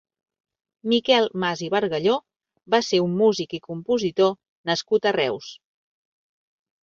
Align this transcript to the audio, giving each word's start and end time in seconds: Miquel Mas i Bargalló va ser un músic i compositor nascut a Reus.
Miquel 0.91 1.27
Mas 1.41 1.59
i 1.65 1.67
Bargalló 1.73 2.15
va 2.75 2.79
ser 2.87 3.01
un 3.07 3.13
músic 3.19 3.53
i 3.57 3.61
compositor 3.67 4.33
nascut 4.71 5.07
a 5.11 5.13
Reus. 5.19 5.51